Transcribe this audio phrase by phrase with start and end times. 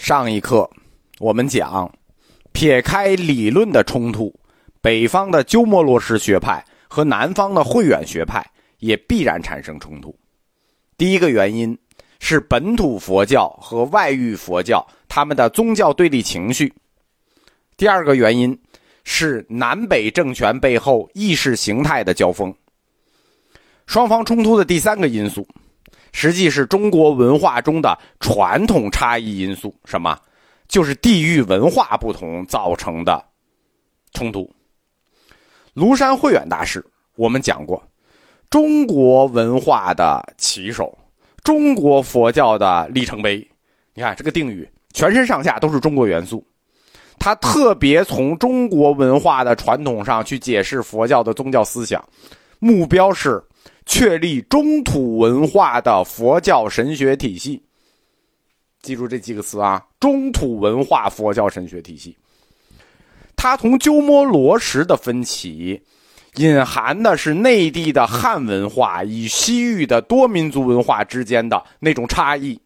[0.00, 0.68] 上一课
[1.18, 1.92] 我们讲，
[2.52, 4.34] 撇开理论的冲突，
[4.80, 8.42] 北方的鸠摩罗什学派和南方的慧远学派
[8.78, 10.18] 也必然产生冲突。
[10.96, 11.78] 第一个原因
[12.18, 16.66] 是本土佛教和外域佛教他们的宗教对立情绪；
[17.76, 18.58] 第二个原因
[19.04, 22.52] 是南北政权背后意识形态的交锋。
[23.84, 25.46] 双方冲突的第三个因素。
[26.12, 30.18] 实际是中国文化中的传统差异因素，什么？
[30.68, 33.24] 就是地域文化不同造成的
[34.12, 34.48] 冲突。
[35.74, 36.84] 庐山慧远大师，
[37.16, 37.82] 我们讲过，
[38.48, 40.96] 中国文化的旗手，
[41.42, 43.44] 中国佛教的里程碑。
[43.94, 46.46] 你看这个定语，全身上下都是中国元素。
[47.18, 52.02] 他特别从中国文化的传统上去解释佛教的宗教思想，
[52.58, 53.42] 目标是。
[53.86, 57.62] 确立中土文化的佛教神学体系，
[58.82, 59.84] 记住这几个词啊！
[59.98, 62.16] 中土文化佛教神学体系，
[63.36, 65.82] 它同鸠摩罗什的分歧，
[66.36, 72.58] 隐含的是内地的汉文化与西域的多民族文化之间的那种差异。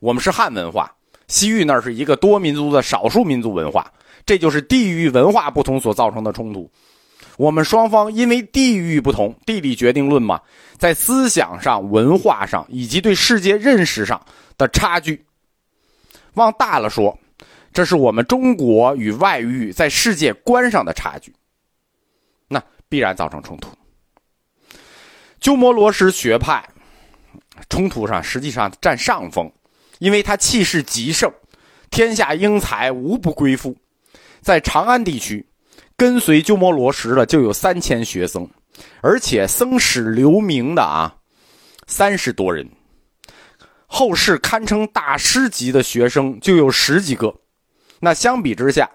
[0.00, 0.92] 我们是汉文化，
[1.28, 3.92] 西域那是一个多民族的少数民族文化，
[4.24, 6.70] 这就是地域文化不同所造成的冲突。
[7.40, 10.42] 我们双方因为地域不同，地理决定论嘛，
[10.76, 14.20] 在思想上、文化上以及对世界认识上
[14.58, 15.24] 的差距，
[16.34, 17.18] 往大了说，
[17.72, 21.34] 这是我们中国与外域在世界观上的差距，
[22.46, 23.70] 那必然造成冲突。
[25.40, 26.62] 鸠摩罗什学派
[27.70, 29.50] 冲突上实际上占上风，
[29.98, 31.32] 因为他气势极盛，
[31.90, 33.74] 天下英才无不归附，
[34.42, 35.46] 在长安地区。
[36.00, 38.48] 跟随鸠摩罗什的就有三千学僧，
[39.02, 41.14] 而且僧史留名的啊，
[41.86, 42.66] 三十多人。
[43.86, 47.34] 后世堪称大师级的学生就有十几个。
[47.98, 48.88] 那相比之下，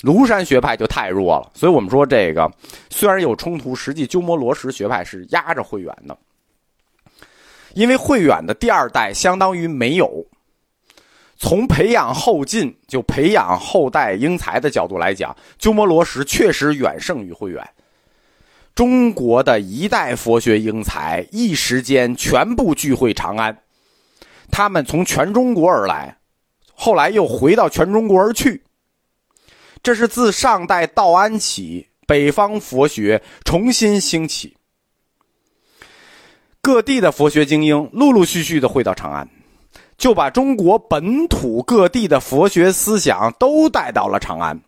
[0.00, 1.52] 庐山学派就太弱了。
[1.54, 2.50] 所以我们说这个
[2.88, 6.16] 虽然有冲突，实际鸠摩罗什学派是压着慧远的，
[7.74, 10.24] 因为慧远的第二代相当于没有。
[11.38, 17.66] 从培养后进就培养后代英才的角度来讲，鸠摩罗什确实远胜于慧远。
[18.74, 23.56] 中国的一代佛学英才一时间全部聚会长安，
[24.50, 26.18] 他们从全中国而来，
[26.74, 28.64] 后来又回到全中国而去。
[29.80, 34.56] 这是自上代道安起，北方佛学重新兴起，
[36.60, 39.28] 各地的佛学精英陆陆续续的回到长安。
[39.98, 44.58] 就把中国本土各地的佛学思想都带到了长安，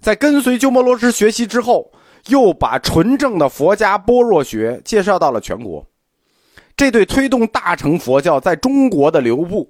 [0.00, 1.90] 在跟随鸠摩罗什学习之后，
[2.26, 5.84] 又把纯正的佛家般若学介绍到了全国，
[6.76, 9.66] 这对推动大乘佛教在中国的流布、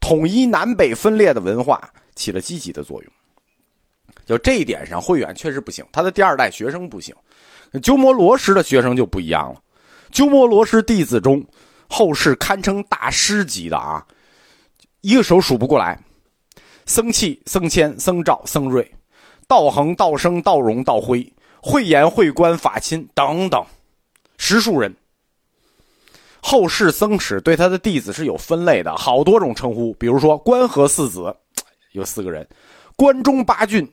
[0.00, 3.12] 统一南北分裂的文化起了积极的作用。
[4.26, 7.14] 就这一点上，慧远确实不行，他的第二代学生不行，
[7.80, 9.60] 鸠摩罗什的学生就不一样了。
[10.10, 11.46] 鸠摩罗什弟子中，
[11.88, 14.04] 后世堪称大师级的啊。
[15.00, 15.98] 一个手数不过来，
[16.86, 18.92] 僧气、僧谦、僧兆、僧瑞、
[19.46, 21.32] 道恒、道生、道荣、道辉、
[21.62, 23.64] 慧严、慧观、法亲等等，
[24.36, 24.94] 十数人。
[26.40, 31.34] 后世僧史对他的弟子是有分类的，好多种称呼，比如说关河四子，
[31.92, 32.44] 有四个人；
[32.96, 33.86] 关中八郡、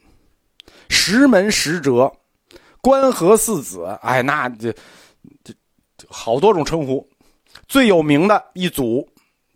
[0.87, 2.11] 石门十哲、
[2.81, 4.71] 关河四子，哎，那这
[5.43, 5.53] 这
[6.07, 7.07] 好多种称呼。
[7.67, 9.07] 最有名的一组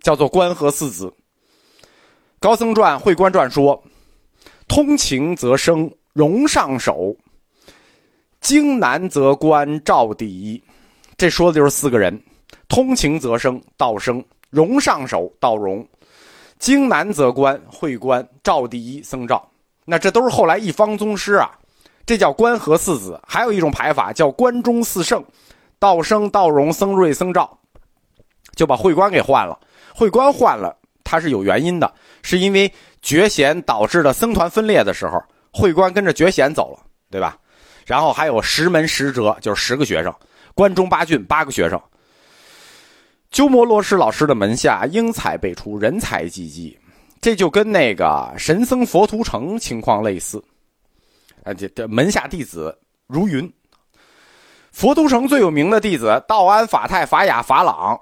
[0.02, 1.14] 叫做关河四子。
[2.42, 3.84] 高僧传、慧观传说
[4.66, 7.14] ：“通情则生，容上首；
[8.40, 10.64] 经难则观，照第一。”
[11.18, 12.18] 这说的就是四个人：
[12.70, 15.84] 通情则生，道生；容上首，道容；
[16.58, 19.46] 经难则观，会观；照第一，僧照。
[19.84, 21.52] 那这都是后来一方宗师啊，
[22.06, 23.20] 这叫关河四子。
[23.28, 25.22] 还有一种排法叫关中四圣：
[25.78, 27.60] 道生、道容、僧瑞、僧照。
[28.56, 29.60] 就把会观给换了。
[29.94, 30.78] 会观换了，
[31.10, 31.92] 他是有原因的。
[32.22, 32.72] 是因为
[33.02, 37.38] 觉贤导致的僧团分裂的时候，慧观跟着觉贤走了，对吧？
[37.86, 40.12] 然后还有十门十哲，就是十个学生；
[40.54, 41.82] 关中八郡八个学生。
[43.32, 46.78] 鸠摩罗什老师的门下英才辈出，人才济济，
[47.22, 50.44] 这就跟那个神僧佛图澄情况类似。
[51.44, 52.78] 啊，这这门下弟子
[53.08, 53.52] 如云。
[54.72, 58.00] 佛图澄最有名的弟子道安、法泰、法雅、法朗，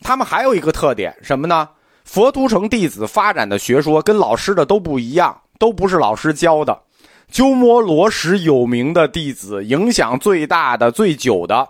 [0.00, 1.68] 他们还有一个特点，什么呢？
[2.04, 6.82] 佛图澄弟子发展的学说跟老师的都不一样，都不是老师教的。
[7.30, 11.68] 鸠摩罗什有名的弟子，影响最大的、最久的，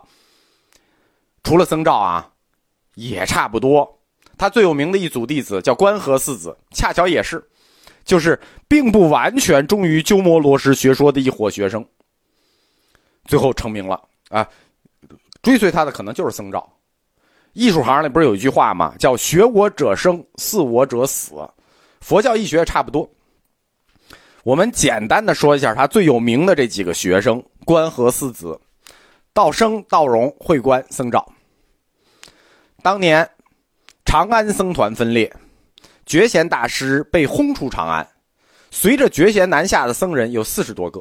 [1.43, 2.29] 除了僧兆啊，
[2.97, 3.99] 也差不多。
[4.37, 7.43] 他最有名的一组弟子叫关河四子，恰巧也是，
[8.05, 8.39] 就是
[8.69, 11.87] 并不完全忠于鸠摩罗什学说的一伙学生。
[13.27, 13.99] 最后成名了
[14.29, 14.47] 啊！
[15.41, 16.69] 追随他的可能就是僧肇。
[17.55, 18.95] 艺术行里不是有一句话吗？
[18.99, 21.35] 叫“学我者生，似我者死”。
[22.03, 23.09] 佛教义学差不多。
[24.43, 28.61] 我们简单的说一下他最有名的这几个学生：关河四子、
[29.33, 31.33] 道生、道融、慧观、僧肇。
[32.83, 33.27] 当年
[34.05, 35.35] 长安僧团分裂，
[36.05, 38.07] 觉贤大师被轰出长安。
[38.71, 41.01] 随着觉贤南下的僧人有四十多个，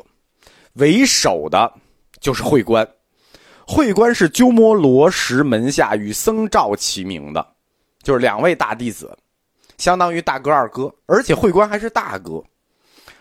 [0.74, 1.74] 为首的
[2.22, 2.88] 就是慧观。
[3.65, 7.45] 慧观是鸠摩罗什门下与僧肇齐名的，
[8.01, 9.18] 就是两位大弟子，
[9.77, 12.44] 相当于大哥二哥，而且慧观还是大哥。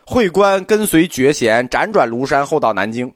[0.05, 3.13] 慧观跟随觉贤辗转庐山，后到南京。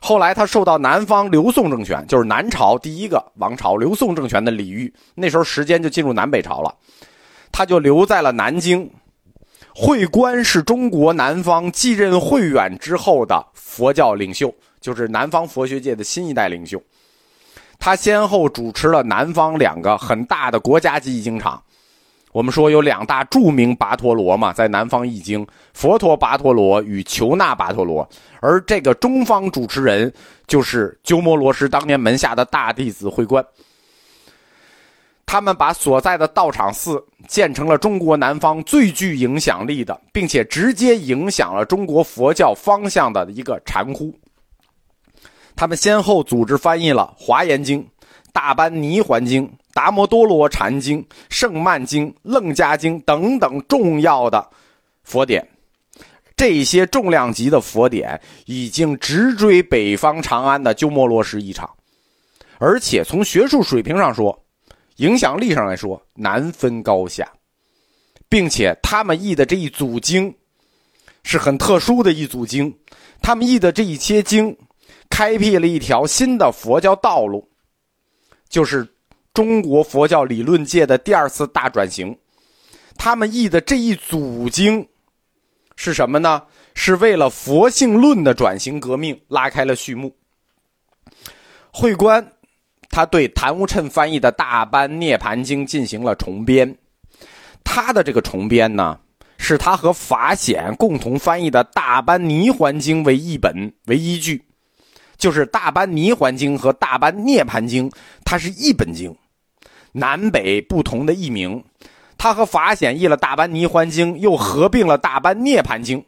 [0.00, 6.74] 后来他受到南方刘宋政权，就是南朝第一个王朝刘宋政权的礼遇，那时候时间就进入南北朝了，
[7.52, 8.90] 他就留在了南京。
[9.78, 14.52] 慧观是中国南方继任慧远之后的佛教领袖。
[14.80, 16.80] 就是南方佛学界的新一代领袖，
[17.76, 21.60] 他先后主持了南方两个很大的国家级译经场。
[22.30, 25.44] 我们说有两大著名跋陀罗嘛，在南方译经，
[25.74, 28.08] 佛陀跋陀罗与求那跋陀罗。
[28.40, 30.12] 而这个中方主持人
[30.46, 33.44] 就是鸠摩罗什当年门下的大弟子慧观。
[35.26, 44.14] 他们把所在的道场寺建成了中国南方最具影响力的，并且直接影响了中国佛教方向的一个禅窟。
[45.56, 47.80] 他们先后组织翻译了《华严经》
[48.32, 49.44] 《大般泥环经》
[49.74, 54.48] 《达摩多罗禅经》《圣曼经》《楞伽经》等等重要的
[55.02, 55.46] 佛典。
[56.36, 61.68] 这些重量级的佛典已经直追北方长安的鸠摩罗什一场，
[62.58, 64.38] 而且从学术水平上说，
[64.96, 67.30] 影响力上来说难分高下，
[68.28, 70.34] 并且他们译的这一组经
[71.22, 72.76] 是很特殊的一组经，
[73.22, 74.56] 他们译的这一些经。
[75.08, 77.48] 开辟了一条新的佛教道路，
[78.48, 78.86] 就是
[79.32, 82.14] 中国佛教理论界的第二次大转型。
[82.96, 84.86] 他们译的这一组经
[85.76, 86.42] 是什么呢？
[86.74, 90.14] 是为了佛性论的转型革命拉开了序幕。
[91.70, 92.32] 慧观
[92.96, 96.74] 他对谭无谶翻译的《大般涅盘经》进行了重编，
[97.62, 98.98] 他的这个重编呢，
[99.36, 104.42] 是他和法显共同翻译的《大般泥环经》为译本为依据。
[105.18, 107.90] 就是《大般泥环经》和《大般涅盘经》，
[108.24, 109.14] 它是一本经，
[109.92, 111.62] 南北不同的译名。
[112.16, 116.00] 他和法显译了《大般泥环经》，又合并了《大般涅盘经》，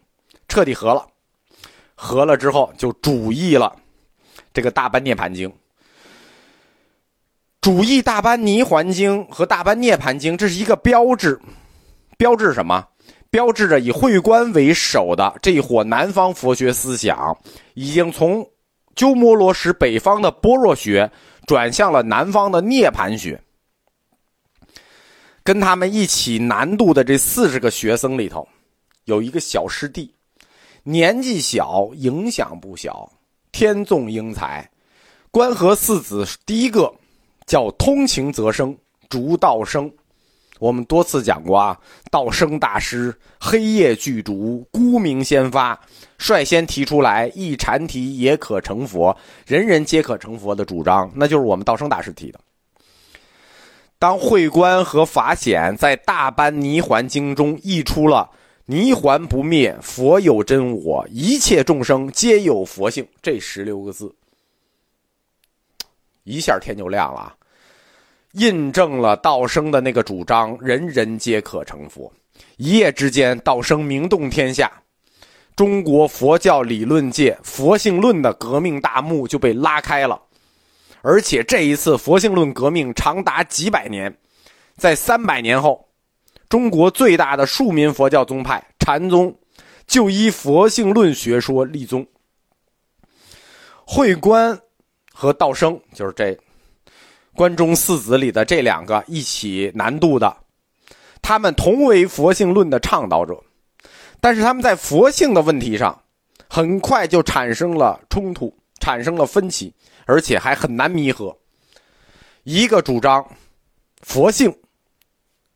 [0.49, 1.07] 彻底合了。
[1.95, 3.77] 合了之后，就主译了
[4.55, 5.51] 这个《大般涅盘经》。
[7.61, 11.39] 主义《大般泥环经》和《大般涅盘经》，这是一个标志，
[12.17, 12.87] 标志什么？
[13.31, 17.37] 标志着以会观为首的这一伙南方佛学思想，
[17.75, 18.49] 已经从。
[18.97, 21.09] 鸠摩罗什北方的般若学
[21.47, 23.41] 转向了南方的涅盘学，
[25.45, 28.49] 跟他们一起南渡的这四十个学僧里头，
[29.05, 30.13] 有一个小师弟，
[30.83, 33.09] 年纪小，影响不小，
[33.53, 34.69] 天纵英才。
[35.31, 36.93] 关河四子第一个
[37.49, 38.77] 叫通情则生，
[39.09, 39.91] 逐道生。
[40.61, 41.79] 我们多次讲过啊，
[42.11, 45.81] 道生大师黑夜具足，孤名先发，
[46.19, 52.39] 率先提出来一禅题也可成佛，人人皆可成佛的主张，那就是我们道生大师提的。
[54.01, 58.29] 当慧观和法显在大般泥环经中译出了
[58.67, 64.15] “泥环不灭，佛有真我，一切众生皆有佛性”这十六个字，
[66.29, 67.35] 一下天就亮了。
[68.33, 72.13] 印证了道生的那个主张，人人皆可成佛。
[72.59, 74.71] 一夜之间，道生名动天下，
[75.57, 80.21] 中国佛教理论界佛性论的革命大幕就被拉开了。
[81.01, 84.15] 而且这一次佛性论革命长达几百年，
[84.77, 85.89] 在三百年后，
[86.49, 89.35] 中国最大的庶民佛教宗派禅宗
[89.87, 92.07] 就依佛性论学说立宗。
[93.87, 94.61] 慧观
[95.21, 96.39] 和道生就是这。
[97.35, 100.37] 关中四子里的这两个一起南渡的，
[101.21, 103.43] 他们同为佛性论的倡导者，
[104.21, 106.01] 但是他们在佛性的问题上，
[106.49, 109.75] 很快就产生了冲突，产生了分歧，
[110.07, 111.37] 而且还很难弥合。
[112.45, 113.27] 一个主张
[114.03, 114.57] 佛性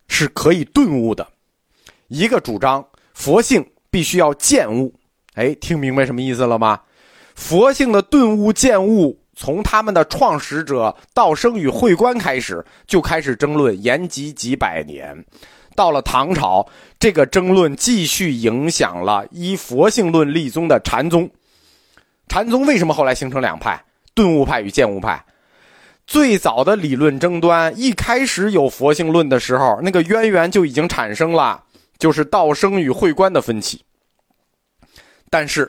[0.08, 1.24] 是可以顿悟的，
[2.08, 4.92] 一个主张佛性必须要见悟。
[5.34, 6.80] 哎，听明白什么意思了吗？
[7.36, 15.24] 佛性的顿悟、见悟从他们的创始者道生与慧观开始，就开始争论，延及几百年。
[15.74, 16.64] 到了唐朝，
[17.00, 21.28] 这个争论继续影响了依佛性论立宗的禅宗。
[22.28, 23.84] 禅宗为什么后来形成两派？
[24.14, 25.20] 顿悟派与渐悟派。
[26.06, 31.60] 最早的理论争端，一开始有佛性论的时候，那个渊源就已经产生了，
[31.98, 33.82] 就是道生与慧观的分歧。
[35.28, 35.68] 但是。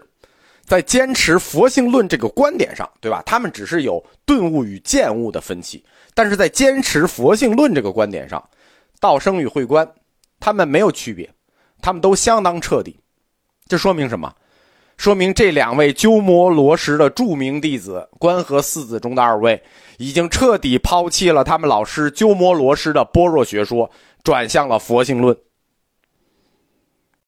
[0.65, 3.21] 在坚持佛性论这个观点上，对吧？
[3.25, 8.43] 他们只是有顿悟与渐悟的分歧，但是在坚持佛性论这个观点上，
[8.99, 9.87] 道生与慧观，
[10.39, 11.29] 他们没有区别，
[11.81, 12.97] 他们都相当彻底。
[13.67, 14.33] 这说明什么？
[14.95, 19.61] 说明这两位鸠摩罗什的著名弟子观和四子中的二位，
[19.97, 23.89] 已经彻底抛弃了他们老师鸠摩罗什的般若学说，
[24.23, 25.35] 转向了佛性论。